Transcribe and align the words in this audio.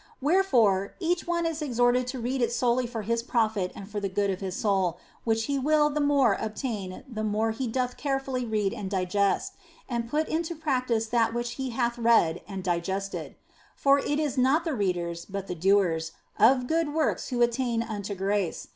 Where 0.19 0.41
fore 0.41 0.95
each 0.99 1.27
one 1.27 1.45
is 1.45 1.61
exhorted 1.61 2.07
to 2.07 2.17
read 2.19 2.41
it 2.41 2.51
solely 2.51 2.87
for 2.87 3.03
his 3.03 3.21
profit 3.21 3.71
and 3.75 3.85
PREFACE 3.85 3.85
xliii 3.87 3.91
for 3.91 3.99
the 3.99 4.09
good 4.09 4.29
of 4.31 4.39
his 4.39 4.55
soul, 4.55 4.97
which 5.25 5.43
he 5.43 5.59
will 5.59 5.91
the 5.91 5.99
more 6.01 6.33
obtain 6.39 7.03
the 7.07 7.23
more 7.23 7.51
he 7.51 7.67
doth 7.67 7.97
carefully 7.97 8.43
read 8.43 8.73
and 8.73 8.89
digest, 8.89 9.53
and 9.87 10.09
put 10.09 10.27
into 10.27 10.55
practice 10.55 11.05
that 11.05 11.35
which 11.35 11.51
he 11.61 11.69
hath 11.69 11.99
read 11.99 12.41
and 12.47 12.63
digested. 12.63 13.35
For 13.75 13.99
it 13.99 14.19
is 14.19 14.39
not 14.39 14.63
the 14.63 14.73
readers, 14.73 15.25
but 15.25 15.45
the 15.45 15.53
doers, 15.53 16.13
of 16.39 16.65
good 16.65 16.91
works 16.95 17.29
who 17.29 17.43
attain 17.43 17.83
unto 17.83 18.15
grace. 18.15 18.69